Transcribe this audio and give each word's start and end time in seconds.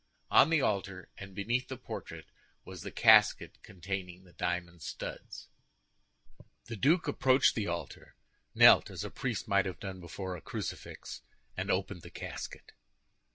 On 0.31 0.49
the 0.49 0.63
altar, 0.63 1.09
and 1.15 1.35
beneath 1.35 1.67
the 1.67 1.77
portrait, 1.77 2.25
was 2.65 2.81
the 2.81 2.89
casket 2.91 3.61
containing 3.61 4.23
the 4.23 4.33
diamond 4.33 4.81
studs. 4.81 5.47
The 6.65 6.75
duke 6.75 7.07
approached 7.07 7.53
the 7.53 7.67
altar, 7.67 8.15
knelt 8.55 8.89
as 8.89 9.03
a 9.03 9.11
priest 9.11 9.47
might 9.47 9.67
have 9.67 9.79
done 9.79 9.99
before 9.99 10.35
a 10.35 10.41
crucifix, 10.41 11.21
and 11.55 11.69
opened 11.69 12.01
the 12.01 12.09
casket. 12.09 12.71